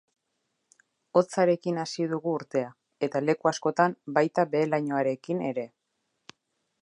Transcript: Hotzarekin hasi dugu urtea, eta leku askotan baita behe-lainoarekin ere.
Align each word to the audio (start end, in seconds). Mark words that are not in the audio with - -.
Hotzarekin 1.19 1.77
hasi 1.81 2.07
dugu 2.13 2.31
urtea, 2.39 2.71
eta 3.09 3.23
leku 3.27 3.51
askotan 3.53 3.95
baita 4.17 4.49
behe-lainoarekin 4.55 5.47
ere. 5.53 5.67